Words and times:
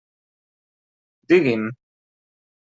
Digui'm. 1.33 1.71